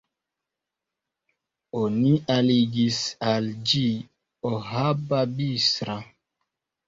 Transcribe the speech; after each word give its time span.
Oni 1.79 2.13
aligis 2.37 3.01
al 3.33 3.49
ĝi 3.71 3.83
Ohaba-Bistra. 4.53 5.99